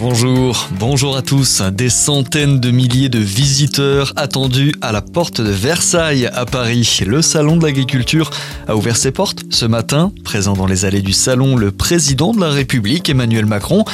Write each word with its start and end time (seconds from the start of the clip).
Bonjour, 0.00 0.66
bonjour 0.78 1.14
à 1.14 1.20
tous. 1.20 1.60
Des 1.60 1.90
centaines 1.90 2.58
de 2.58 2.70
milliers 2.70 3.10
de 3.10 3.18
visiteurs 3.18 4.14
attendus 4.16 4.74
à 4.80 4.92
la 4.92 5.02
porte 5.02 5.42
de 5.42 5.50
Versailles 5.50 6.24
à 6.32 6.46
Paris. 6.46 7.00
Le 7.06 7.20
salon 7.20 7.58
de 7.58 7.66
l'agriculture 7.66 8.30
a 8.66 8.76
ouvert 8.76 8.96
ses 8.96 9.10
portes 9.10 9.44
ce 9.50 9.66
matin. 9.66 10.10
Présent 10.24 10.54
dans 10.54 10.64
les 10.64 10.86
allées 10.86 11.02
du 11.02 11.12
salon, 11.12 11.54
le 11.54 11.70
président 11.70 12.32
de 12.32 12.40
la 12.40 12.48
République, 12.48 13.10
Emmanuel 13.10 13.44
Macron. 13.44 13.84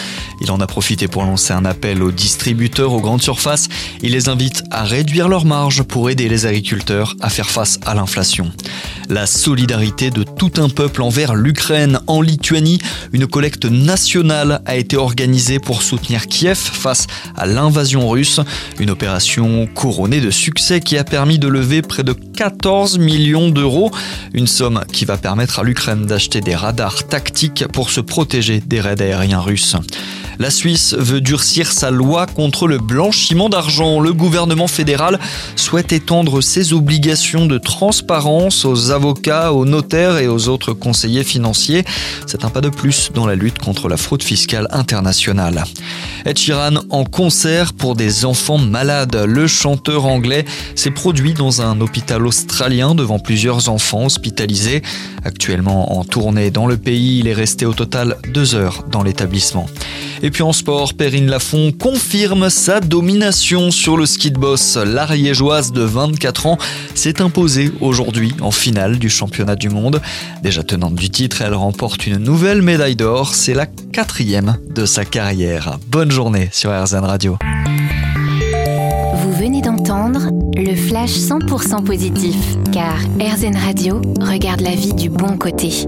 Il 0.40 0.52
en 0.52 0.60
a 0.60 0.68
profité 0.68 1.08
pour 1.08 1.24
lancer 1.24 1.52
un 1.52 1.64
appel 1.64 2.00
aux 2.04 2.12
distributeurs 2.12 2.92
aux 2.92 3.00
grandes 3.00 3.23
surfaces. 3.23 3.68
Il 4.00 4.12
les 4.12 4.28
invite 4.28 4.62
à 4.70 4.84
réduire 4.84 5.28
leurs 5.28 5.45
marges 5.45 5.82
pour 5.82 6.09
aider 6.09 6.28
les 6.28 6.46
agriculteurs 6.46 7.16
à 7.20 7.30
faire 7.30 7.50
face 7.50 7.80
à 7.84 7.96
l'inflation. 7.96 8.52
La 9.09 9.27
solidarité 9.27 10.10
de 10.10 10.23
tout 10.23 10.52
un 10.59 10.68
peuple 10.68 11.02
envers 11.02 11.34
l'Ukraine. 11.34 11.98
En 12.06 12.20
Lituanie, 12.20 12.78
une 13.12 13.27
collecte 13.27 13.64
nationale 13.64 14.62
a 14.66 14.77
été 14.77 14.96
organisée 14.96 15.59
pour 15.59 15.82
soutenir 15.82 15.95
soutenir 15.96 16.27
Kiev 16.27 16.59
face 16.59 17.06
à 17.36 17.46
l'invasion 17.46 18.06
russe. 18.06 18.41
Une 18.78 18.91
opération 18.91 19.66
couronnée 19.66 20.20
de 20.20 20.30
succès 20.30 20.80
qui 20.80 20.98
a 20.98 21.05
permis 21.05 21.38
de 21.38 21.48
lever 21.48 21.80
près 21.80 22.05
de 22.05 22.12
14 22.12 22.98
millions 22.98 23.48
d'euros. 23.48 23.91
Une 24.34 24.46
somme 24.46 24.84
qui 24.92 25.06
va 25.06 25.16
permettre 25.16 25.60
à 25.60 25.62
l'Ukraine 25.62 26.05
d'acheter 26.05 26.42
des 26.42 26.55
radars 26.55 27.05
tactiques 27.05 27.66
pour 27.72 27.88
se 27.88 28.02
protéger 28.02 28.60
des 28.60 28.82
raids 28.82 29.00
aériens 29.00 29.41
russes. 29.41 29.74
La 30.38 30.50
Suisse 30.50 30.95
veut 30.95 31.22
durcir 31.22 31.72
sa 31.72 31.91
loi 31.91 32.27
contre 32.27 32.69
le 32.69 32.77
blanchiment 32.78 33.48
d'argent. 33.48 34.00
Le 34.00 34.12
gouvernement 34.12 34.69
fédéral 34.69 35.19
souhaite 35.56 35.92
étendre 35.92 36.42
ses 36.42 36.74
obligations 36.74 37.47
de 37.47 37.56
transparence 37.56 38.66
aux 38.66 38.91
avocats, 38.91 39.55
aux 39.55 39.64
notaires 39.64 40.19
et 40.19 40.28
aux 40.28 40.48
autres 40.48 40.74
conseillers 40.74 41.24
financiers. 41.24 41.84
C'est 42.27 42.44
un 42.44 42.50
pas 42.50 42.60
de 42.60 42.69
plus 42.69 43.10
dans 43.14 43.27
la 43.27 43.34
lutte 43.34 43.58
contre 43.58 43.88
la 43.88 43.97
fraude 43.97 44.22
fiscale 44.22 44.69
internationale. 44.72 45.64
Ed 46.25 46.39
Sheeran 46.39 46.77
en 46.91 47.05
concert 47.05 47.73
pour 47.73 47.95
des 47.95 48.25
enfants 48.25 48.59
malades. 48.59 49.17
Le 49.27 49.47
chanteur 49.47 50.06
anglais 50.06 50.45
s'est 50.75 50.91
produit 50.91 51.34
dans 51.34 51.62
un 51.62 51.81
hôpital 51.81 52.27
australien 52.27 52.95
devant 52.95 53.19
plusieurs 53.19 53.69
enfants 53.69 54.07
hospitalisés. 54.07 54.83
Actuellement 55.25 55.98
en 55.98 56.05
tournée 56.05 56.51
dans 56.51 56.67
le 56.67 56.77
pays, 56.77 57.20
il 57.20 57.29
est 57.29 57.34
resté 57.34 57.67
au 57.67 57.75
total 57.75 58.17
deux 58.33 58.55
heures 58.55 58.84
dans 58.91 59.03
l'établissement. 59.03 59.67
Et 60.22 60.31
puis 60.31 60.42
en 60.42 60.53
sport, 60.53 60.95
Perrine 60.95 61.27
Lafont 61.27 61.72
confirme 61.72 62.50
sa 62.50 62.81
domination 62.81 63.70
sur 63.70 63.97
le 63.97 64.06
ski 64.06 64.31
de 64.31 64.39
boss. 64.39 64.77
L'ariégeoise 64.77 65.73
de 65.73 65.83
24 65.83 66.47
ans 66.47 66.58
s'est 66.95 67.20
imposée 67.20 67.73
aujourd'hui 67.81 68.34
en 68.41 68.50
finale 68.50 68.98
du 68.98 69.11
championnat 69.11 69.56
du 69.56 69.69
monde. 69.69 70.00
Déjà 70.42 70.62
tenante 70.62 70.95
du 70.95 71.11
titre, 71.11 71.42
elle 71.42 71.55
remporte 71.55 72.06
une 72.06 72.19
nouvelle 72.19 72.62
médaille 72.62 72.97
d'or. 72.97 73.34
C'est 73.34 73.55
la 73.55 73.67
quatrième 73.67 74.56
de 74.75 74.86
sa 74.86 75.05
carrière. 75.05 75.78
Bonne 75.89 76.11
journée 76.11 76.48
sur 76.53 76.70
RZN 76.70 77.05
Radio. 77.05 77.39
Vous 79.14 79.33
venez 79.33 79.61
d'entendre 79.61 80.30
le 80.56 80.75
flash 80.75 81.11
100% 81.11 81.84
positif, 81.84 82.36
car 82.73 82.98
RZN 83.20 83.56
Radio 83.56 84.01
regarde 84.20 84.61
la 84.61 84.75
vie 84.75 84.95
du 84.95 85.11
bon 85.11 85.36
côté. 85.36 85.86